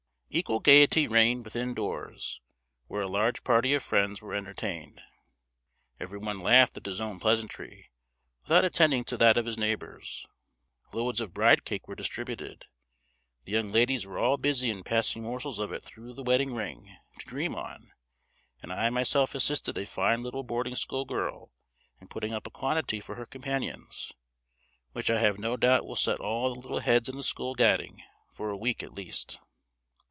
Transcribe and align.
Equal 0.33 0.61
gaiety 0.61 1.09
reigned 1.09 1.43
within 1.43 1.73
doors, 1.73 2.39
where 2.87 3.01
a 3.01 3.07
large 3.09 3.43
party 3.43 3.73
of 3.73 3.83
friends 3.83 4.21
were 4.21 4.33
entertained. 4.33 5.01
Every 5.99 6.17
one 6.19 6.39
laughed 6.39 6.77
at 6.77 6.85
his 6.85 7.01
own 7.01 7.19
pleasantry, 7.19 7.91
without 8.43 8.63
attending 8.63 9.03
to 9.03 9.17
that 9.17 9.35
of 9.35 9.45
his 9.45 9.57
neighbours. 9.57 10.25
Loads 10.93 11.19
of 11.19 11.33
bride 11.33 11.65
cake 11.65 11.85
were 11.85 11.95
distributed. 11.95 12.63
The 13.43 13.51
young 13.51 13.73
ladies 13.73 14.05
were 14.05 14.19
all 14.19 14.37
busy 14.37 14.69
in 14.71 14.85
passing 14.85 15.21
morsels 15.23 15.59
of 15.59 15.73
it 15.73 15.83
through 15.83 16.13
the 16.13 16.23
wedding 16.23 16.53
ring 16.53 16.95
to 17.19 17.25
dream 17.25 17.53
on, 17.53 17.91
and 18.63 18.71
I 18.71 18.89
myself 18.89 19.35
assisted 19.35 19.77
a 19.77 19.85
fine 19.85 20.23
little 20.23 20.43
boarding 20.43 20.75
school 20.77 21.03
girl 21.03 21.51
in 21.99 22.07
putting 22.07 22.33
up 22.33 22.47
a 22.47 22.51
quantity 22.51 23.01
for 23.01 23.15
her 23.15 23.25
companions, 23.25 24.13
which 24.93 25.09
I 25.09 25.19
have 25.19 25.37
no 25.37 25.57
doubt 25.57 25.85
will 25.85 25.97
set 25.97 26.21
all 26.21 26.53
the 26.55 26.61
little 26.61 26.79
heads 26.79 27.09
in 27.09 27.17
the 27.17 27.21
school 27.23 27.53
gadding, 27.53 28.01
for 28.31 28.49
a 28.49 28.55
week 28.57 28.81
at 28.81 28.93
least. 28.93 29.37